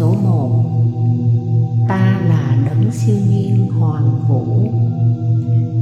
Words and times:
số 0.00 0.14
một. 0.22 0.64
Ta 1.88 2.20
là 2.28 2.56
đấng 2.66 2.92
siêu 2.92 3.16
nhiên 3.28 3.68
hoàng 3.68 4.20
vũ, 4.28 4.72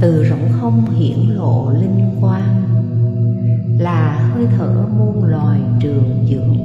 Từ 0.01 0.25
rỗng 0.29 0.49
không 0.61 0.85
hiển 0.89 1.19
lộ 1.19 1.71
linh 1.71 2.17
quang, 2.21 2.63
Là 3.77 4.31
hơi 4.33 4.47
thở 4.57 4.85
muôn 4.97 5.23
loài 5.23 5.61
trường 5.79 6.25
dưỡng, 6.29 6.57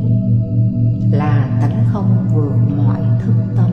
Là 1.12 1.58
tánh 1.60 1.84
không 1.92 2.28
vượt 2.34 2.76
mọi 2.76 3.00
thức 3.24 3.34
tâm. 3.56 3.70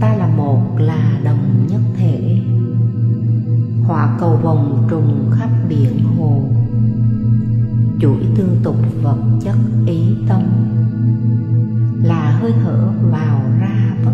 Ta 0.00 0.16
là 0.16 0.26
một 0.36 0.62
là 0.78 1.20
đồng 1.24 1.66
nhất 1.68 1.80
thể 1.96 2.38
Họa 3.82 4.16
cầu 4.20 4.36
vòng 4.42 4.86
trùng 4.90 5.30
khắp 5.32 5.50
biển 5.68 6.04
hồ. 6.04 6.42
Chuỗi 8.00 8.20
tương 8.36 8.56
tục 8.62 8.76
vật 9.02 9.18
chất 9.42 9.56
ý 9.86 10.00
tâm 10.28 10.42
là 12.02 12.30
hơi 12.40 12.52
thở 12.64 12.92
vào 13.10 13.52
ra 13.60 13.94
bất 14.04 14.09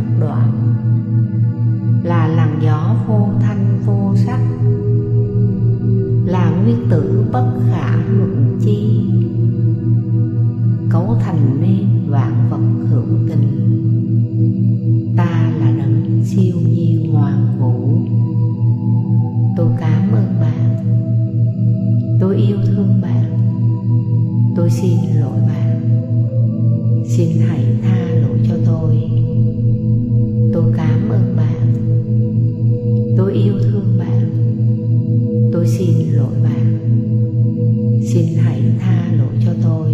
xin 38.17 38.37
hãy 38.37 38.63
tha 38.81 39.13
lỗi 39.19 39.35
cho 39.45 39.53
tôi. 39.63 39.93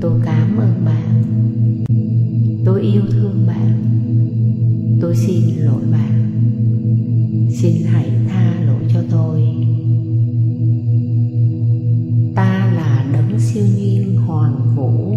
Tôi 0.00 0.20
cảm 0.24 0.56
ơn 0.56 0.84
bạn. 0.84 1.22
Tôi 2.64 2.80
yêu 2.82 3.02
thương 3.10 3.46
bạn. 3.46 3.78
Tôi 5.00 5.16
xin 5.16 5.42
lỗi 5.56 5.82
bạn. 5.92 6.30
Xin 7.60 7.72
hãy 7.86 8.10
tha 8.28 8.54
lỗi 8.66 8.82
cho 8.94 9.00
tôi. 9.10 9.40
Ta 12.34 12.72
là 12.76 13.06
đấng 13.12 13.40
siêu 13.40 13.64
nhiên 13.76 14.16
hoàn 14.16 14.76
vũ. 14.76 15.16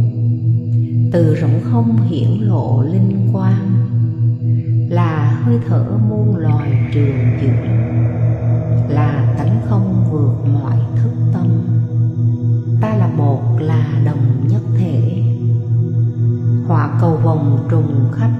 Từ 1.12 1.36
rỗng 1.42 1.60
không 1.64 2.08
hiển 2.10 2.30
lộ 2.42 2.84
linh 2.84 3.30
quang. 3.34 3.72
Là 4.90 5.42
hơi 5.44 5.58
thở 5.68 5.86
muôn 6.10 6.36
loài 6.36 6.72
trường 6.94 7.40
dưỡng 7.42 7.78
là 8.90 9.36
tánh 9.38 9.62
không 9.70 10.07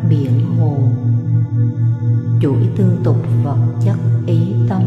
biển 0.10 0.58
hồ. 0.58 0.78
Chuỗi 2.42 2.70
tương 2.78 2.98
tục 3.04 3.18
vật 3.44 3.58
chất 3.86 3.98
ý 4.26 4.40
tâm 4.70 4.82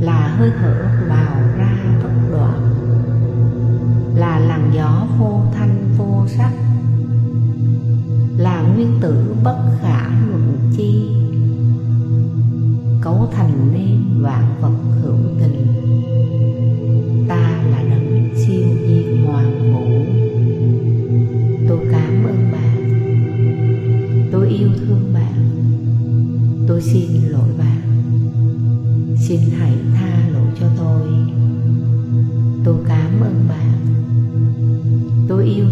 là 0.00 0.36
hơi 0.38 0.50
thở 0.60 0.74
và 1.08 1.23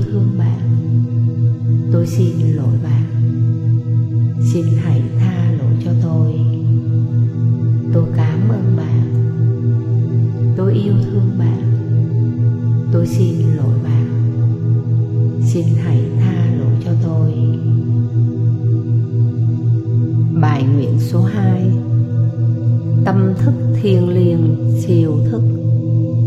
thương 0.02 0.38
bạn. 0.38 0.58
Tôi 1.92 2.06
xin 2.06 2.56
lỗi 2.56 2.76
bạn. 2.82 3.04
Xin 4.52 4.64
hãy 4.82 5.01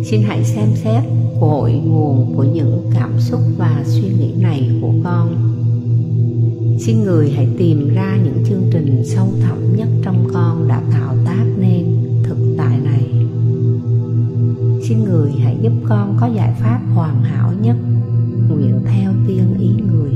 xin 0.05 0.21
hãy 0.21 0.43
xem 0.43 0.69
xét 0.75 1.03
cội 1.39 1.73
nguồn 1.73 2.33
của 2.35 2.43
những 2.43 2.91
cảm 2.93 3.19
xúc 3.19 3.39
và 3.57 3.83
suy 3.85 4.01
nghĩ 4.01 4.33
này 4.39 4.71
của 4.81 4.93
con. 5.03 5.55
Xin 6.79 7.03
người 7.03 7.31
hãy 7.31 7.47
tìm 7.57 7.93
ra 7.93 8.17
những 8.23 8.45
chương 8.49 8.69
trình 8.71 9.03
sâu 9.05 9.27
thẳm 9.41 9.75
nhất 9.75 9.87
trong 10.03 10.27
con 10.33 10.67
đã 10.67 10.81
tạo 10.91 11.15
tác 11.25 11.45
nên 11.59 11.85
thực 12.23 12.37
tại 12.57 12.79
này. 12.83 13.07
Xin 14.87 15.03
người 15.03 15.31
hãy 15.43 15.57
giúp 15.61 15.73
con 15.89 16.17
có 16.19 16.27
giải 16.27 16.53
pháp 16.59 16.79
hoàn 16.95 17.23
hảo 17.23 17.51
nhất, 17.61 17.75
nguyện 18.49 18.79
theo 18.85 19.11
tiên 19.27 19.57
ý 19.59 19.69
người. 19.87 20.13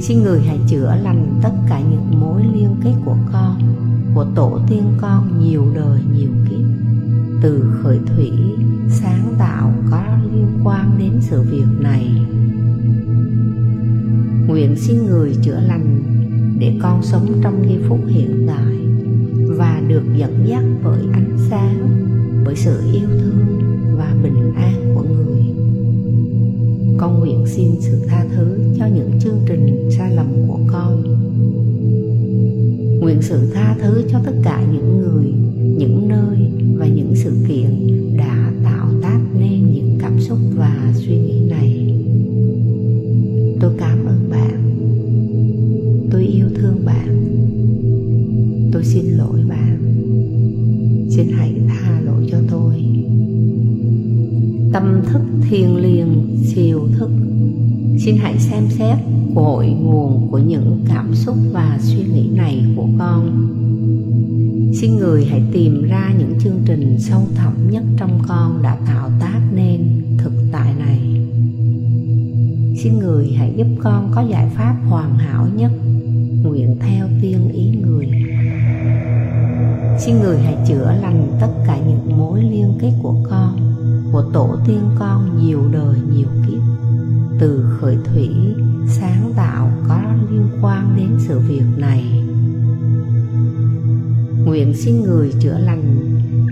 Xin 0.00 0.22
người 0.22 0.40
hãy 0.40 0.58
chữa 0.68 0.96
lành 1.02 1.40
tất 1.42 1.52
cả 1.68 1.80
những 1.90 2.20
mối 2.20 2.42
liên 2.54 2.76
kết 2.84 2.94
của 3.04 3.16
con, 3.32 3.62
của 4.14 4.26
tổ 4.34 4.60
tiên 4.68 4.84
con 5.00 5.40
nhiều 5.40 5.64
đời 5.74 6.00
nhiều 6.14 6.30
kiếp 6.50 6.91
từ 7.42 7.64
khởi 7.82 7.98
thủy, 8.06 8.30
sáng 8.88 9.34
tạo 9.38 9.72
có 9.90 10.02
liên 10.32 10.46
quan 10.64 10.98
đến 10.98 11.12
sự 11.20 11.42
việc 11.42 11.66
này. 11.80 12.06
Nguyện 14.46 14.76
xin 14.76 15.06
người 15.06 15.34
chữa 15.42 15.60
lành 15.60 16.02
để 16.58 16.78
con 16.82 17.02
sống 17.02 17.40
trong 17.42 17.64
giây 17.68 17.78
phút 17.88 17.98
hiện 18.06 18.46
tại 18.46 18.74
và 19.56 19.82
được 19.88 20.02
dẫn 20.16 20.44
dắt 20.46 20.62
bởi 20.84 21.00
ánh 21.12 21.36
sáng, 21.50 21.88
bởi 22.44 22.56
sự 22.56 22.80
yêu 22.92 23.08
thương 23.20 23.58
và 23.96 24.14
bình 24.22 24.52
an 24.54 24.94
của 24.94 25.02
người. 25.02 25.42
Con 26.98 27.20
nguyện 27.20 27.46
xin 27.46 27.70
sự 27.80 28.04
tha 28.08 28.24
thứ 28.36 28.58
cho 28.78 28.86
những 28.86 29.10
chương 29.20 29.38
trình 29.46 29.90
sai 29.98 30.14
lầm 30.14 30.26
của 30.48 30.58
con. 30.72 31.02
Nguyện 33.00 33.22
sự 33.22 33.50
tha 33.54 33.76
thứ 33.82 34.02
cho 34.10 34.18
tất 34.24 34.34
cả 34.42 34.64
những 34.72 34.98
người, 34.98 35.32
những 35.76 36.08
nơi 36.08 36.51
và 36.76 36.86
những 36.86 37.12
sự 37.14 37.32
kiện 37.48 37.86
đã 38.16 38.52
tạo 38.64 38.88
tác 39.02 39.20
nên 39.38 39.72
những 39.72 39.96
cảm 39.98 40.20
xúc 40.20 40.38
và 40.54 40.92
suy 40.94 41.18
nghĩ 41.18 41.40
này. 41.48 41.94
Tôi 43.60 43.72
cảm 43.78 44.06
ơn 44.06 44.30
bạn. 44.30 44.62
Tôi 46.10 46.24
yêu 46.24 46.46
thương 46.54 46.84
bạn. 46.84 47.08
Tôi 48.72 48.84
xin 48.84 49.04
lỗi 49.04 49.40
bạn. 49.48 49.78
Xin 51.10 51.26
hãy 51.32 51.54
tha 51.68 52.00
lỗi 52.00 52.26
cho 52.30 52.38
tôi. 52.50 52.84
Tâm 54.72 55.02
thức 55.12 55.22
thiền 55.50 55.70
liền, 55.70 56.36
siêu 56.44 56.80
thức. 56.98 57.10
Xin 57.98 58.16
hãy 58.16 58.38
xem 58.38 58.64
xét 58.70 58.96
cội 59.34 59.66
nguồn 59.66 60.28
của 60.30 60.38
những 60.38 60.80
cảm 60.88 61.14
xúc 61.14 61.36
xin 64.82 64.96
người 64.96 65.24
hãy 65.24 65.42
tìm 65.52 65.84
ra 65.88 66.12
những 66.18 66.38
chương 66.40 66.62
trình 66.66 66.96
sâu 67.00 67.22
thẳm 67.34 67.70
nhất 67.70 67.84
trong 67.96 68.22
con 68.28 68.62
đã 68.62 68.76
tạo 68.86 69.10
tác 69.20 69.40
nên 69.54 70.02
thực 70.18 70.32
tại 70.52 70.74
này. 70.78 70.98
Xin 72.82 72.98
người 72.98 73.32
hãy 73.32 73.52
giúp 73.56 73.66
con 73.82 74.12
có 74.14 74.22
giải 74.30 74.50
pháp 74.54 74.76
hoàn 74.88 75.18
hảo 75.18 75.46
nhất, 75.56 75.72
nguyện 76.42 76.76
theo 76.80 77.06
tiên 77.22 77.52
ý 77.52 77.70
người. 77.70 78.06
Xin 79.98 80.20
người 80.20 80.38
hãy 80.38 80.56
chữa 80.68 80.94
lành 81.02 81.26
tất 81.40 81.52
cả 81.66 81.78
những 81.86 82.18
mối 82.18 82.42
liên 82.42 82.78
kết 82.80 82.92
của 83.02 83.14
con, 83.30 83.74
của 84.12 84.24
tổ 84.32 84.56
tiên 84.66 84.80
con 84.98 85.46
nhiều 85.46 85.62
đời 85.72 85.96
nhiều 86.14 86.28
kiếp, 86.46 86.62
từ 87.40 87.64
khởi 87.80 87.96
thủy, 88.04 88.28
sáng 88.86 89.32
tạo 89.36 89.70
có 89.88 90.00
liên 90.30 90.48
quan 90.62 90.96
đến 90.96 91.08
sự 91.28 91.38
việc 91.38 91.64
này 91.76 92.11
nguyện 94.52 94.74
xin 94.74 95.02
người 95.02 95.32
chữa 95.40 95.58
lành 95.58 95.82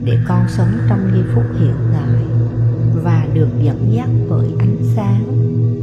để 0.04 0.18
con 0.28 0.44
sống 0.48 0.68
trong 0.88 1.10
giây 1.12 1.22
phút 1.34 1.44
hiện 1.60 1.74
tại 1.92 2.22
và 2.94 3.26
được 3.34 3.48
dẫn 3.62 3.92
dắt 3.94 4.08
bởi 4.28 4.46
ánh 4.58 4.76
sáng, 4.96 5.24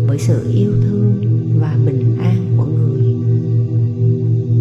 bởi 0.08 0.20
sự 0.20 0.52
yêu 0.54 0.72
thương 0.82 1.24
và 1.60 1.76
bình 1.86 2.18
an 2.20 2.58
của 2.58 2.66
người. 2.66 3.02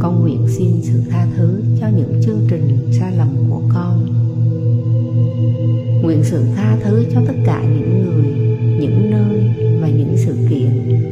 Con 0.00 0.20
nguyện 0.20 0.48
xin 0.48 0.82
sự 0.82 1.02
tha 1.10 1.26
thứ 1.36 1.62
cho 1.80 1.88
những 1.96 2.20
chương 2.22 2.40
trình 2.50 2.88
sai 2.92 3.16
lầm 3.16 3.28
của 3.50 3.62
con. 3.74 4.06
Nguyện 6.02 6.24
sự 6.24 6.44
tha 6.56 6.76
thứ 6.84 7.04
cho 7.14 7.20
tất 7.26 7.34
cả 7.46 7.62
những 7.64 8.04
người, 8.04 8.24
những 8.80 9.10
nơi 9.10 9.50
và 9.80 9.88
những 9.88 10.14
sự 10.16 10.36
kiện 10.50 11.05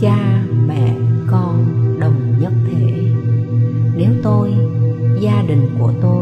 cha 0.00 0.42
mẹ 0.68 0.94
con 1.26 1.64
đồng 2.00 2.34
nhất 2.40 2.52
thể. 2.70 2.92
Nếu 3.96 4.10
tôi 4.22 4.52
gia 5.20 5.42
đình 5.48 5.66
của 5.78 5.92
tôi 6.02 6.19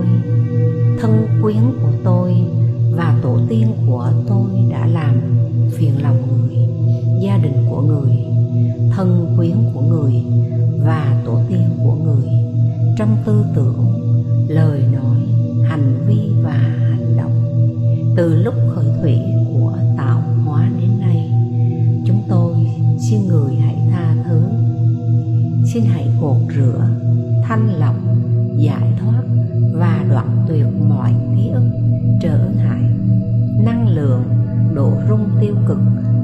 mọi 30.98 31.14
ký 31.36 31.48
ức, 31.48 31.62
trở 32.20 32.50
ngại, 32.56 32.82
năng 33.64 33.88
lượng, 33.88 34.22
độ 34.74 34.92
rung 35.08 35.28
tiêu 35.40 35.54
cực 35.68 35.78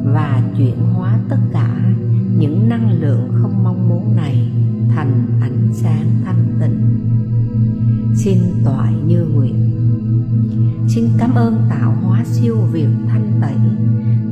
và 0.05 0.43
chuyển 0.59 0.77
hóa 0.95 1.19
tất 1.29 1.37
cả 1.53 1.77
những 2.39 2.69
năng 2.69 3.01
lượng 3.01 3.29
không 3.43 3.65
mong 3.65 3.89
muốn 3.89 4.17
này 4.17 4.49
thành 4.89 5.27
ánh 5.41 5.69
sáng 5.73 6.07
thanh 6.25 6.47
tịnh. 6.61 6.81
Xin 8.17 8.39
toại 8.65 8.93
như 9.07 9.27
nguyện. 9.35 9.71
Xin 10.89 11.05
cảm 11.19 11.35
ơn 11.35 11.57
tạo 11.71 11.95
hóa 12.03 12.25
siêu 12.25 12.57
việt 12.73 12.89
thanh 13.09 13.33
tẩy, 13.41 13.57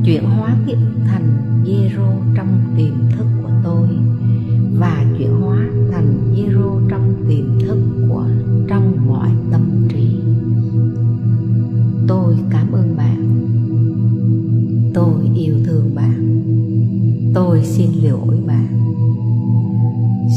chuyển 0.05 0.25
hóa 0.25 0.57
ký 0.67 0.73
ức 0.73 0.93
thành 1.07 1.65
zero 1.65 2.35
trong 2.37 2.49
tiềm 2.77 2.95
thức. 3.17 3.32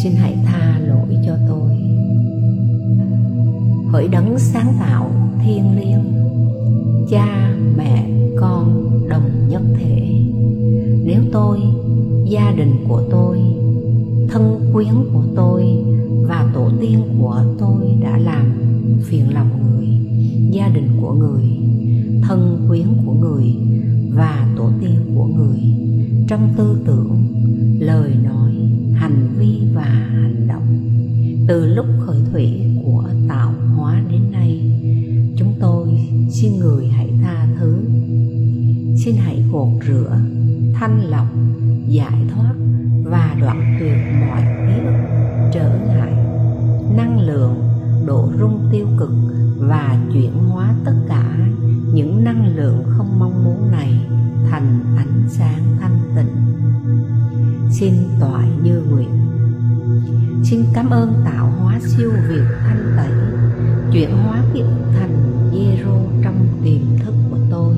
Xin 0.06 0.16
hãy 0.16 0.38
tha 0.46 0.80
lỗi 0.88 1.18
cho 1.25 1.38
tôi. 1.48 1.69
Hỡi 3.92 4.07
đấng 4.07 4.40
sáng 4.40 4.74
tạo 4.80 5.12
thiên 5.44 5.80
liêng, 5.80 6.13
cha, 7.10 7.56
mẹ, 7.78 8.10
con, 8.40 8.90
đồng 9.10 9.50
nhất 9.50 9.62
thể. 9.80 10.22
Nếu 11.06 11.22
tôi, 11.31 11.60
gia 12.25 12.52
đình 12.52 12.72
của 12.88 13.04
tôi, 13.12 13.40
thân 14.30 14.69
quyến 14.74 14.94
của 15.13 15.24
tôi 15.36 15.63
và 16.28 16.51
tổ 16.54 16.69
tiên 16.81 17.00
của 17.19 17.44
tôi 17.60 17.98
đã 18.01 18.18
làm 18.18 18.54
phiền 19.04 19.34
lòng 19.34 19.50
người, 19.63 19.88
gia 20.51 20.69
đình 20.69 20.88
của 21.01 21.13
người, 21.13 21.46
thân 22.22 22.66
quyến 22.68 22.88
của 23.06 23.13
người 23.13 23.56
và 24.13 24.54
tổ 24.58 24.69
tiên 24.81 24.96
của 25.16 25.25
người, 25.25 25.60
trong 26.28 26.54
tư 26.58 26.78
tưởng, 26.86 27.24
lời 27.80 28.12
nói 28.24 28.51
hành 28.95 29.36
vi 29.38 29.62
và 29.74 29.83
hành 29.83 30.47
động. 30.47 30.80
Từ 31.47 31.65
lúc 31.65 31.86
khởi 32.06 32.18
thủy 32.31 32.62
của 32.83 33.09
tạo 33.30 33.53
hóa 33.75 34.01
đến 34.12 34.31
nay, 34.31 34.71
chúng 35.38 35.53
tôi 35.59 35.88
xin 36.30 36.59
người 36.59 36.88
hãy 36.88 37.09
tha 37.24 37.47
thứ. 37.59 37.77
Xin 39.06 39.15
hãy 39.15 39.44
gột 39.51 39.69
rửa, 39.88 40.19
thanh 40.74 41.01
lọc, 41.09 41.27
giải 41.88 42.27
thoát 42.33 42.53
và 43.03 43.36
đoạn 43.42 43.77
tuyệt 43.80 43.97
mọi 44.27 44.42
ký 44.42 44.86
ức 44.86 44.94
trở 45.53 45.80
ngại, 45.88 46.13
năng 46.98 47.19
lượng, 47.19 47.56
độ 48.06 48.31
rung 48.39 48.59
tiêu 48.71 48.88
cực 49.00 49.12
và 49.57 50.07
chuyển 50.13 50.33
hóa 50.33 50.75
tất 50.86 50.95
cả 51.07 51.38
những 51.94 52.24
năng 52.24 52.56
lượng 52.56 52.83
không 52.88 53.19
mong 53.19 53.44
muốn 53.44 53.71
này 53.71 54.00
thành 54.51 54.80
ánh 54.98 55.24
sáng 55.27 55.77
thanh 55.80 56.00
tịnh. 56.15 56.36
Xin 57.71 57.94
tỏa 58.19 58.45
cảm 60.75 60.89
ơn 60.89 61.13
tạo 61.25 61.54
hóa 61.60 61.80
siêu 61.80 62.12
việt 62.27 62.44
thanh 62.68 62.94
tẩy, 62.98 63.12
chuyển 63.92 64.18
hóa 64.18 64.44
ký 64.54 64.60
ức 64.60 64.86
thành 65.00 65.50
zero 65.51 66.24
trong 66.24 66.48
tiềm 66.63 67.06
thức 67.06 67.13
của 67.30 67.38
tôi, 67.50 67.75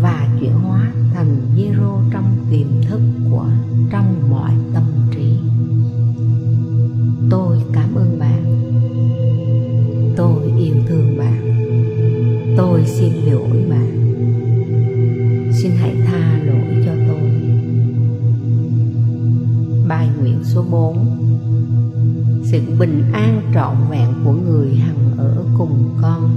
và 0.00 0.28
chuyển 0.40 0.52
hóa 0.52 0.92
thành 1.14 1.36
zero 1.56 2.10
trong 2.12 2.36
tiềm 2.50 2.66
thức 2.88 3.00
của 3.30 3.46
trong 3.90 4.30
mọi 4.30 4.50
tâm 4.74 4.84
trí. 5.10 5.38
Tôi 7.30 7.58
cảm 7.72 7.94
ơn 7.94 8.18
bạn. 8.18 8.44
Tôi 10.16 10.52
yêu 10.58 10.74
thương 10.88 11.18
bạn. 11.18 11.40
Tôi 12.56 12.84
xin 12.86 13.12
lỗi 13.12 13.64
bạn. 13.70 13.90
Xin 15.52 15.72
hãy 15.80 15.96
tha 16.06 16.38
lỗi 16.44 16.84
cho 16.86 16.92
tôi. 17.08 17.30
Bài 19.88 20.08
nguyện 20.20 20.38
số 20.44 20.64
4 20.70 21.20
sự 22.50 22.60
bình 22.78 23.02
an 23.12 23.42
trọn 23.54 23.76
vẹn 23.90 24.08
của 24.24 24.32
người 24.32 24.74
hằng 24.74 25.14
ở 25.18 25.44
cùng 25.58 25.98
con. 26.02 26.30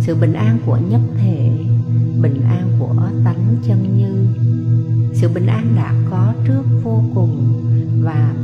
Sự 0.00 0.14
bình 0.14 0.32
an 0.32 0.58
của 0.66 0.78
nhất 0.90 1.00
thể, 1.16 1.50
bình 2.22 2.40
an 2.48 2.68
của 2.78 3.10
tánh 3.24 3.56
chân 3.66 3.96
như. 3.96 4.26
Sự 5.14 5.28
bình 5.28 5.46
an 5.46 5.72
đã 5.76 5.94
có 6.10 6.32
trước 6.46 6.62
vô 6.82 7.04
cùng 7.14 7.62
và 8.02 8.34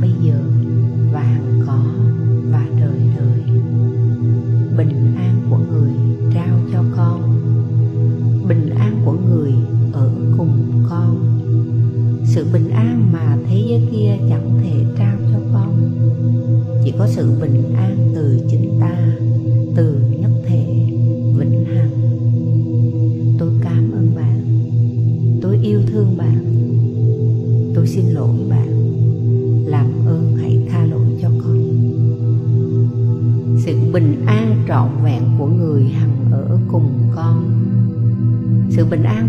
sự 38.81 38.85
bình 38.85 39.03
an. 39.03 39.20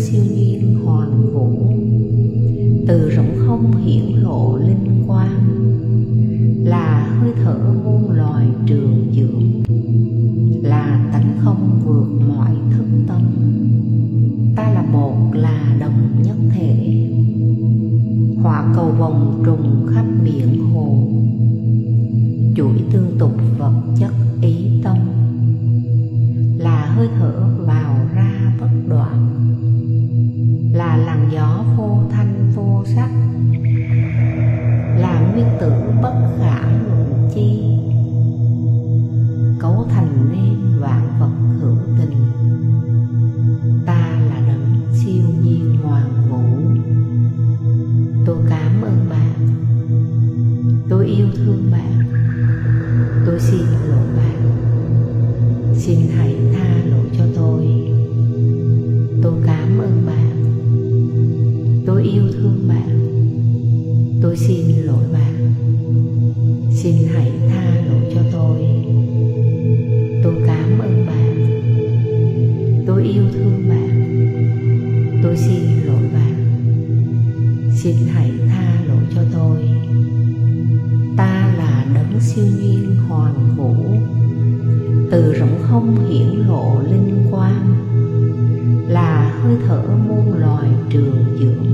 siêu 0.00 0.22
nhiên 0.34 0.74
hoàn 0.84 1.32
vũ. 1.32 1.48
Từ 2.86 3.10
rỗng 3.16 3.34
không 3.46 3.76
hiển 3.84 4.04
lộ 4.22 4.56
linh 4.56 5.04
quang, 5.06 5.46
là 6.64 7.18
hơi 7.20 7.32
thở 7.44 7.58
muôn 7.84 8.10
loài 8.10 8.46
trường 8.66 9.12
dưỡng, 9.12 9.62
là 10.62 11.10
tánh 11.12 11.38
không 11.44 11.80
vượt 11.84 12.28
mọi 12.28 12.50
thức 12.70 12.86
tâm. 13.08 13.22
Ta 14.56 14.70
là 14.74 14.82
một 14.82 15.16
là 15.32 15.76
đồng 15.80 16.22
nhất 16.22 16.36
thể 16.50 17.06
họa 18.42 18.72
cầu 18.76 18.90
vòng 18.98 19.42
trùng 19.46 19.86
khắp 19.94 20.04
biển 20.24 20.64
hồ. 20.72 21.08
Chuỗi 22.56 22.82
tương 22.92 23.18
tục 23.18 23.32
vật 23.58 23.82
chất 23.98 24.12
bất 36.02 36.14
khả 36.38 36.60
tôi 75.30 75.38
xin 75.38 75.86
lỗi 75.86 76.02
bạn. 76.14 76.34
Xin 77.76 77.96
hãy 78.14 78.30
tha 78.48 78.80
lỗi 78.88 79.02
cho 79.14 79.20
tôi. 79.32 79.58
Ta 81.16 81.54
là 81.58 81.84
đấng 81.94 82.20
siêu 82.20 82.44
nhiên 82.44 82.96
hoàn 83.08 83.56
vũ, 83.56 83.74
từ 85.10 85.32
rộng 85.32 85.58
không 85.62 86.08
hiển 86.08 86.28
lộ 86.48 86.80
linh 86.90 87.26
quang, 87.30 87.74
là 88.88 89.40
hơi 89.42 89.56
thở 89.68 89.82
muôn 90.08 90.34
loài 90.34 90.68
trường 90.90 91.24
dưỡng. 91.40 91.69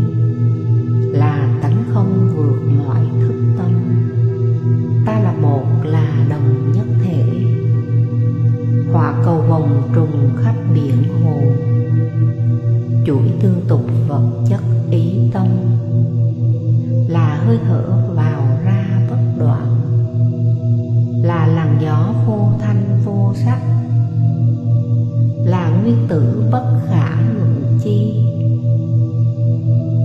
Vô 22.26 22.48
thanh 22.60 23.00
vô 23.04 23.32
sắc. 23.34 23.58
Là 25.44 25.68
nguyên 25.68 26.06
tử 26.08 26.48
bất 26.52 26.80
khả 26.88 27.20
luận 27.34 27.78
chi. 27.84 28.24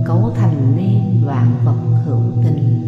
Cấu 0.06 0.32
thành 0.36 0.76
nên 0.76 1.24
vạn 1.24 1.46
vật 1.64 2.02
hữu 2.04 2.22
tình. 2.44 2.82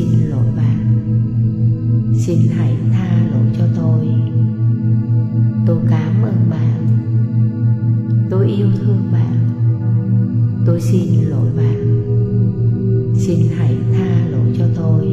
Xin 0.00 0.30
lỗi 0.30 0.46
bạn. 0.56 0.78
Xin 2.18 2.38
hãy 2.56 2.76
tha 2.92 3.28
lỗi 3.32 3.46
cho 3.58 3.64
tôi. 3.76 4.06
Tôi 5.66 5.78
cảm 5.90 6.22
ơn 6.22 6.50
bạn. 6.50 6.86
Tôi 8.30 8.46
yêu 8.46 8.66
thương 8.78 9.02
bạn. 9.12 9.34
Tôi 10.66 10.80
xin 10.80 11.24
lỗi 11.28 11.48
bạn. 11.56 12.02
Xin 13.16 13.38
hãy 13.56 13.76
tha 13.92 14.26
lỗi 14.30 14.54
cho 14.58 14.64
tôi. 14.76 15.06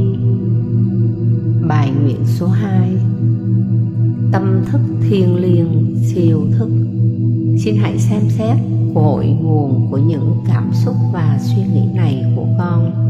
Bài 1.67 1.91
nguyện 2.01 2.25
số 2.25 2.47
2 2.47 2.91
tâm 4.31 4.61
thức 4.71 4.81
thiêng 5.09 5.35
liêng, 5.35 5.95
siêu 6.13 6.41
thức. 6.57 6.69
Xin 7.59 7.75
hãy 7.75 7.99
xem 7.99 8.21
xét 8.29 8.57
cội 8.95 9.25
nguồn 9.25 9.87
của 9.91 9.97
những 9.97 10.33
cảm 10.47 10.71
xúc 10.73 10.95
và 11.13 11.39
suy 11.41 11.61
nghĩ 11.73 11.85
này 11.95 12.23
của 12.35 12.47
con 12.57 13.07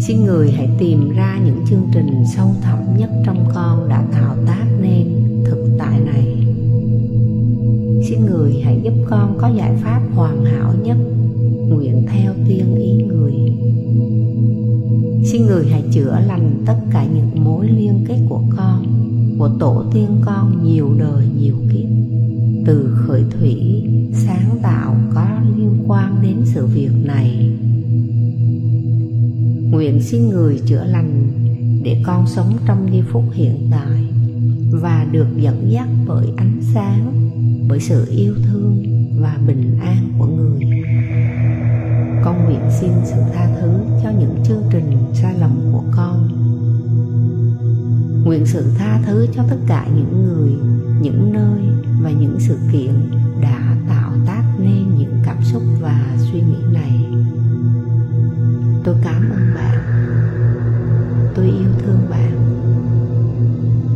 xin 0.00 0.24
người 0.24 0.50
hãy 0.50 0.68
tìm 0.78 1.10
ra 1.10 1.38
những 1.44 1.64
chương 1.70 1.88
trình 1.92 2.24
sâu 2.36 2.50
thẳm 2.62 2.78
nhất 2.98 3.10
trong 3.26 3.48
con 3.54 3.88
đã 3.88 4.04
tạo 4.12 4.36
tác 4.46 4.66
nên 4.80 5.06
thực 5.44 5.68
tại 5.78 6.00
này. 6.00 6.46
Xin 8.08 8.20
người 8.26 8.60
hãy 8.64 8.80
giúp 8.84 8.92
con 9.10 9.38
có 9.38 9.50
giải 9.56 9.76
pháp 9.82 10.00
hoàn 10.14 10.44
hảo 10.44 10.74
nhất, 10.82 10.96
nguyện 11.68 12.06
theo 12.06 12.32
tiên 12.48 12.74
ý 12.74 13.04
người. 13.04 13.34
Xin 15.24 15.46
người 15.46 15.66
hãy 15.70 15.82
chữa 15.92 16.18
lành 16.26 16.62
tất 16.66 16.76
cả 16.92 17.06
những 17.14 17.44
mối 17.44 17.68
liên 17.68 18.04
kết 18.08 18.18
của 18.28 18.42
con, 18.56 18.86
của 19.38 19.50
tổ 19.58 19.84
tiên 19.94 20.08
con 20.24 20.64
nhiều 20.64 20.88
đời 20.98 21.26
nhiều 21.40 21.54
kiếp, 21.72 21.88
từ 22.66 22.96
khởi 22.96 23.24
thủy, 23.30 23.82
sáng 24.12 24.58
tạo 24.62 24.96
có 25.14 25.26
liên 25.56 25.84
quan 25.86 26.16
đến 26.22 26.36
sự 26.44 26.66
việc 26.66 26.90
này 27.04 27.50
nguyện 29.74 30.02
xin 30.02 30.28
người 30.28 30.60
chữa 30.66 30.84
lành 30.84 31.32
để 31.82 32.02
con 32.06 32.26
sống 32.26 32.56
trong 32.66 32.92
giây 32.92 33.02
phút 33.12 33.24
hiện 33.32 33.68
tại 33.70 34.04
và 34.70 35.06
được 35.12 35.26
dẫn 35.36 35.70
dắt 35.70 35.88
bởi 36.06 36.26
ánh 36.36 36.60
sáng, 36.74 37.30
bởi 37.68 37.80
sự 37.80 38.06
yêu 38.10 38.34
thương 38.44 38.82
và 39.20 39.36
bình 39.46 39.78
an 39.80 40.12
của 40.18 40.26
người. 40.26 40.60
Con 42.24 42.44
nguyện 42.44 42.60
xin 42.80 42.90
sự 43.04 43.16
tha 43.34 43.56
thứ 43.60 43.70
cho 44.02 44.10
những 44.10 44.36
chương 44.44 44.62
trình 44.70 44.92
sai 45.12 45.34
lầm 45.40 45.50
của 45.72 45.82
con. 45.96 46.28
Nguyện 48.24 48.46
sự 48.46 48.64
tha 48.78 49.02
thứ 49.06 49.26
cho 49.34 49.44
tất 49.50 49.58
cả 49.66 49.86
những 49.96 50.22
người, 50.22 50.52
những 51.00 51.32
nơi 51.32 51.60
và 52.02 52.10
những 52.10 52.36
sự 52.40 52.58
kiện 52.72 53.10
đã 53.40 53.76
tạo 53.88 54.12
tác 54.26 54.44
nên 54.58 54.98
những 54.98 55.14
cảm 55.24 55.36
xúc 55.52 55.62
và 55.80 56.16
suy 56.18 56.40
nghĩ 56.40 56.62
này. 56.72 57.04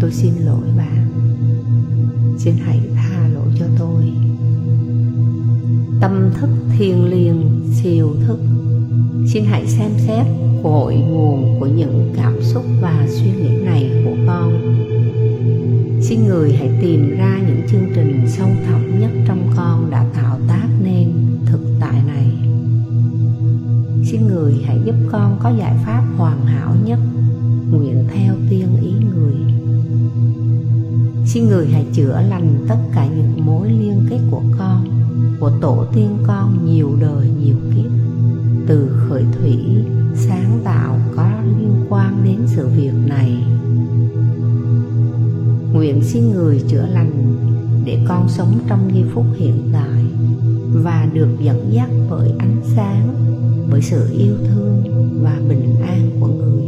Tôi 0.08 0.14
xin 0.14 0.32
lỗi 0.44 0.68
bạn. 0.76 1.08
Xin 2.38 2.54
hãy 2.64 2.80
tha 2.94 3.28
lỗi 3.34 3.52
cho 3.58 3.66
tôi. 3.78 4.02
Tâm 6.00 6.30
thức 6.34 6.48
thiền 6.78 6.98
liền, 6.98 7.60
siêu 7.82 8.14
thức. 8.26 8.38
Xin 9.32 9.44
hãy 9.44 9.66
xem 9.66 9.90
xét 10.06 10.26
cội 10.62 10.94
nguồn 10.94 11.60
của 11.60 11.66
những 11.66 12.12
cảm 12.16 12.42
xúc 12.42 12.64
và 12.80 13.06
suy 13.08 13.26
nghĩ 13.26 13.64
này 13.64 13.90
của 14.04 14.16
con. 14.26 14.52
Xin 16.02 16.26
người 16.28 16.52
hãy 16.52 16.70
tìm 16.82 17.16
ra 17.18 17.38
những 17.46 17.60
chương 17.70 17.92
trình 17.94 18.24
sâu 18.28 18.48
thẳm 18.66 19.00
nhất 19.00 19.10
trong 19.26 19.50
con 19.56 19.90
đã 19.90 20.04
tạo 20.14 20.38
tác 20.48 20.68
nên 20.84 21.12
thực 21.46 21.60
tại 21.80 22.02
này. 22.06 22.26
Xin 24.04 24.26
người 24.26 24.54
hãy 24.66 24.78
giúp 24.84 24.96
con 25.12 25.38
có 25.42 25.52
giải 25.58 25.74
pháp 25.86 26.04
hoàn 26.16 26.46
hảo 26.46 26.74
nhất, 26.84 26.98
nguyện 27.70 28.04
theo 28.14 28.34
tiên 28.50 28.68
ý 28.82 28.87
xin 31.38 31.48
người 31.48 31.66
hãy 31.66 31.86
chữa 31.92 32.20
lành 32.28 32.64
tất 32.68 32.78
cả 32.94 33.06
những 33.06 33.46
mối 33.46 33.70
liên 33.70 34.06
kết 34.10 34.18
của 34.30 34.42
con, 34.58 34.88
của 35.40 35.50
tổ 35.60 35.84
tiên 35.94 36.18
con 36.26 36.66
nhiều 36.66 36.90
đời 37.00 37.28
nhiều 37.44 37.56
kiếp. 37.74 37.90
Từ 38.66 38.88
khởi 39.08 39.24
thủy, 39.38 39.58
sáng 40.14 40.60
tạo 40.64 40.98
có 41.16 41.30
liên 41.58 41.86
quan 41.88 42.24
đến 42.24 42.36
sự 42.46 42.68
việc 42.68 42.92
này. 43.06 43.42
Nguyện 45.72 46.02
xin 46.04 46.30
người 46.30 46.62
chữa 46.68 46.86
lành 46.86 47.36
để 47.84 48.04
con 48.08 48.28
sống 48.28 48.58
trong 48.68 48.90
giây 48.94 49.04
phút 49.14 49.26
hiện 49.36 49.70
tại 49.72 50.04
và 50.72 51.08
được 51.12 51.28
dẫn 51.40 51.72
dắt 51.72 51.88
bởi 52.10 52.32
ánh 52.38 52.62
sáng, 52.76 53.14
bởi 53.70 53.82
sự 53.82 54.10
yêu 54.12 54.34
thương 54.48 54.82
và 55.22 55.40
bình 55.48 55.74
an 55.80 56.10
của 56.20 56.26
người 56.26 56.58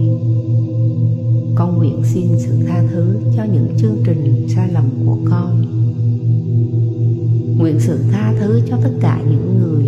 con 1.60 1.78
nguyện 1.78 2.02
xin 2.04 2.28
sự 2.38 2.64
tha 2.68 2.82
thứ 2.90 3.16
cho 3.36 3.44
những 3.44 3.68
chương 3.78 3.96
trình 4.04 4.46
sai 4.48 4.72
lầm 4.72 4.84
của 5.06 5.18
con. 5.30 5.64
Nguyện 7.58 7.80
sự 7.80 7.98
tha 8.12 8.34
thứ 8.40 8.60
cho 8.68 8.76
tất 8.82 8.90
cả 9.00 9.22
những 9.30 9.58
người, 9.58 9.84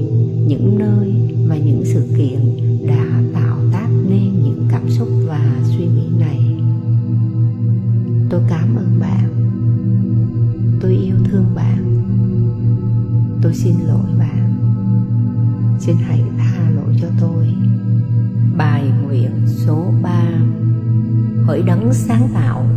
những 0.47 0.79
nơi 0.79 1.15
và 1.47 1.57
những 1.57 1.83
sự 1.85 2.03
kiện 2.17 2.57
đã 2.87 3.23
tạo 3.35 3.59
tác 3.73 3.89
nên 4.09 4.43
những 4.45 4.67
cảm 4.71 4.91
xúc 4.91 5.09
và 5.27 5.61
suy 5.65 5.85
nghĩ 5.85 6.09
này. 6.19 6.41
Tôi 8.31 8.41
cảm 8.49 8.77
ơn 8.77 9.01
bạn. 9.01 9.29
Tôi 10.81 10.93
yêu 10.93 11.17
thương 11.25 11.47
bạn. 11.55 12.03
Tôi 13.43 13.55
xin 13.55 13.75
lỗi 13.89 14.07
bạn. 14.19 14.55
Xin 15.81 15.97
hãy 15.97 16.23
sáng 21.93 22.29
tạo. 22.35 22.72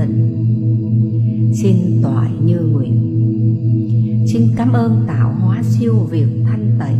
Tịnh 0.00 0.46
xin 1.54 1.76
toại 2.02 2.30
như 2.44 2.60
nguyện. 2.60 2.96
Xin 4.26 4.42
cảm 4.56 4.72
ơn 4.72 5.04
tạo 5.06 5.32
hóa 5.40 5.62
siêu 5.62 5.94
việt 6.10 6.26
thanh 6.44 6.76
tẩy, 6.78 6.94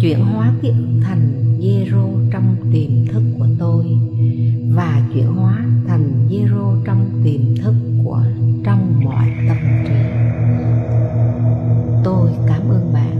chuyển 0.00 0.20
hóa 0.20 0.52
ký 0.62 0.68
ức 0.68 0.86
thành 1.02 1.58
zero 1.60 2.30
trong 2.32 2.56
tiềm 2.72 3.06
thức 3.12 3.22
của 3.38 3.46
tôi 3.58 3.84
và 4.74 5.08
chuyển 5.14 5.26
hóa 5.26 5.66
thành 5.88 6.28
zero 6.30 6.84
trong 6.84 7.22
tiềm 7.24 7.56
thức 7.64 7.74
của 8.04 8.22
trong 8.64 9.04
mọi 9.04 9.32
tâm 9.48 9.56
trí. 9.84 9.94
Tôi 12.04 12.30
cảm 12.46 12.62
ơn 12.70 12.92
bạn. 12.92 13.16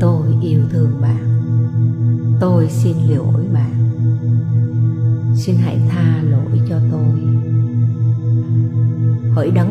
Tôi 0.00 0.26
yêu 0.42 0.60
thương 0.70 0.90
bạn. 1.00 1.42
Tôi 2.40 2.68
xin 2.70 2.96
lỗi 3.08 3.44
bạn. 3.52 3.72
Xin 5.36 5.56
hãy 5.56 5.78
tha 5.88 6.05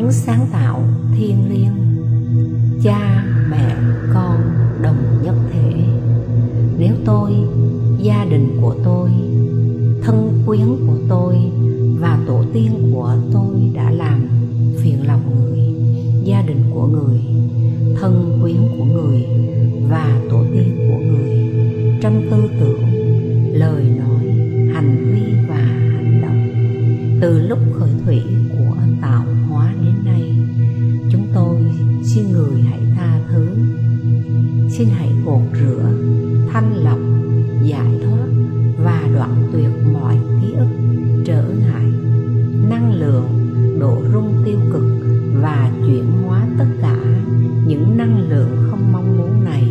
đấng 0.06 0.12
sáng 0.12 0.46
tạo 0.52 0.82
thiên 1.16 1.36
liêng. 1.48 1.76
Cha, 2.82 3.24
mẹ, 3.50 3.76
con, 4.14 4.40
đồng 4.82 4.96
nhất 5.24 5.34
thể. 5.52 5.72
Nếu 6.78 6.94
tôi, 7.04 7.32
gia 7.98 8.24
đình 8.24 8.58
của 8.60 8.74
tôi, 8.84 9.10
thân 10.02 10.42
quyến 10.46 10.66
của 10.86 10.96
tôi 11.08 11.36
và 12.00 12.18
tổ 12.26 12.44
tiên 12.52 12.92
của 12.94 13.14
tôi 13.32 13.56
đã 13.74 13.90
làm 13.90 14.28
phiền 14.82 15.06
lòng 15.06 15.20
người, 15.40 15.60
gia 16.24 16.42
đình 16.42 16.62
của 16.74 16.86
người, 16.86 17.20
thân 18.00 18.38
quyến 18.42 18.56
của 18.78 18.84
người 18.84 19.26
và 19.88 20.20
rung 44.16 44.42
tiêu 44.44 44.58
cực 44.72 44.82
và 45.42 45.70
chuyển 45.86 46.04
hóa 46.24 46.46
tất 46.58 46.66
cả 46.82 46.96
những 47.66 47.96
năng 47.96 48.28
lượng 48.28 48.56
không 48.70 48.92
mong 48.92 49.18
muốn 49.18 49.44
này 49.44 49.64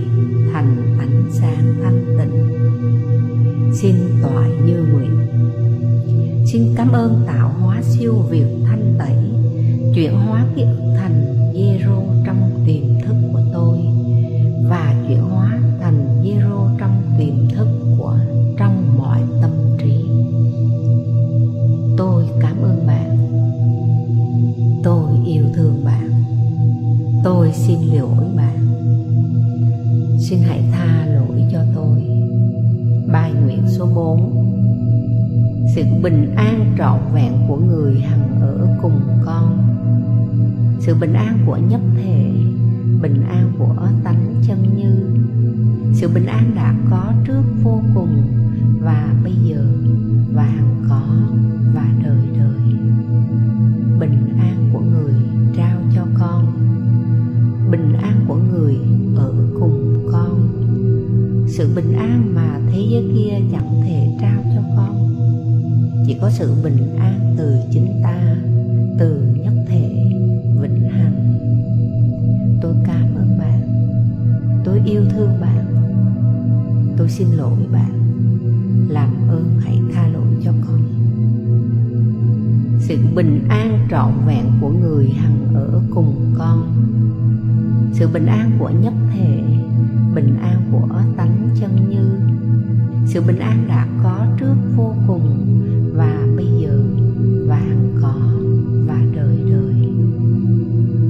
thành 0.54 0.98
ánh 1.00 1.24
sáng 1.32 1.76
thanh 1.84 2.06
tịnh. 2.18 2.54
Xin 3.74 3.96
toại 4.22 4.50
như 4.66 4.86
nguyện. 4.94 5.18
Xin 6.48 6.64
cảm 6.76 6.92
ơn 6.92 7.24
tạo 7.28 7.50
hóa 7.60 7.82
siêu 7.82 8.14
việt 8.30 8.46
thanh 8.66 8.96
tẩy, 9.00 9.18
chuyển 9.96 10.14
hóa 10.14 10.46
ký 10.56 10.62
ức 10.62 10.85
4 33.96 34.46
sự 35.76 35.84
bình 36.04 36.36
an 36.36 36.76
trọn 36.78 37.00
vẹn 37.14 37.34
của 37.48 37.56
người 37.56 38.00
hằng 38.00 38.42
ở 38.42 38.68
cùng 38.82 39.02
con. 39.26 39.58
Sự 40.80 40.96
bình 40.96 41.14
an 41.14 41.40
của 41.46 41.58
nhất 41.58 41.82
thể, 41.96 42.32
bình 43.02 43.24
an 43.30 43.52
của 43.58 43.90
tánh 44.04 44.36
chân 44.48 44.78
như. 44.78 45.08
Sự 45.94 46.08
bình 46.08 46.26
an 46.26 46.52
đã 46.56 46.76
có 46.90 47.14
trước 47.28 47.44
vô 47.64 47.82
cùng 47.96 48.24
và 48.82 49.14
bây 49.24 49.34
giờ 49.34 49.66
và 50.34 50.44
hằng 50.44 50.86
có 50.90 51.02
và 51.74 51.88
đời 52.04 52.28
đời. 52.38 52.74
Bình 54.00 54.38
an 54.40 54.70
của 54.74 54.80
người 54.80 55.15
sự 61.58 61.70
bình 61.76 61.94
an 61.94 62.36
mà 62.36 62.60
thế 62.72 62.82
giới 62.90 63.04
kia 63.16 63.34
chẳng 63.52 63.82
thể 63.84 64.08
trao 64.22 64.44
cho 64.56 64.62
con. 64.78 65.16
Chỉ 66.08 66.18
có 66.22 66.30
sự 66.30 66.54
bình 66.64 66.96
an 66.98 67.36
từ 67.38 67.56
chính 67.72 68.00
ta, 68.04 68.36
từ 69.00 69.24
nhất 69.44 69.54
thể, 69.68 69.90
vĩnh 70.62 70.90
hằng. 70.90 71.38
Tôi 72.62 72.76
cảm 72.86 73.16
ơn 73.16 73.38
bạn. 73.38 73.62
Tôi 74.66 74.82
yêu 74.86 75.02
thương 75.10 75.30
bạn. 75.42 75.66
Tôi 76.98 77.10
xin 77.10 77.28
lỗi 77.28 77.60
bạn. 77.72 77.92
Làm 78.90 79.10
ơn 79.30 79.60
hãy 79.60 79.80
tha 79.94 80.08
lỗi 80.08 80.28
cho 80.44 80.52
con. 80.68 80.82
Sự 82.80 82.98
bình 83.16 83.46
an 83.50 83.88
trọn 83.92 84.12
vẹn 84.28 84.46
của 84.62 84.70
người 84.70 85.10
hằng 85.10 85.54
ở 85.54 85.82
cùng 85.94 86.34
con. 86.38 86.68
Sự 87.94 88.08
bình 88.08 88.26
an 88.26 88.52
của 88.60 88.70
nhất 88.70 88.94
thể 89.14 89.44
bình 90.16 90.38
an 90.42 90.62
của 90.72 91.02
tánh 91.18 91.50
chân 91.60 91.90
như. 91.90 92.20
Sự 93.08 93.22
bình 93.22 93.40
an 93.40 93.66
đã 93.68 93.88
có 94.04 94.26
trước 94.40 94.56
vô 94.76 94.94
cùng 95.08 95.48
và 95.96 96.28
bây 96.38 96.46
giờ 96.62 96.84
và 97.48 97.56
hằng 97.56 97.96
có 98.02 98.16
và 98.88 99.02
đời 99.16 99.38
đời. 99.50 99.74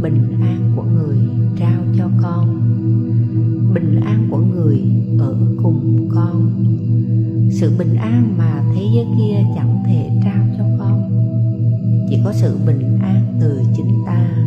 Bình 0.02 0.42
an 0.42 0.72
của 0.76 0.84
người 0.84 1.18
trao 1.58 1.82
cho 1.98 2.10
con. 2.22 2.62
Bình 3.74 4.00
an 4.06 4.28
của 4.32 4.38
người 4.38 4.82
ở 5.20 5.36
cùng 5.64 6.10
con. 6.16 6.52
Sự 7.52 7.72
bình 7.78 7.96
an 7.96 8.34
mà 8.38 8.64
thế 8.76 8.82
giới 8.96 9.06
kia 9.18 9.36
chẳng 9.56 9.84
thể 9.86 10.10
trao 10.24 10.46
cho 10.58 10.64
con. 10.80 11.12
Chỉ 12.10 12.20
có 12.26 12.34
sự 12.34 12.58
bình 12.66 13.00
an 13.02 13.38
từ 13.42 13.62
chính 13.76 13.90
ta 14.06 14.45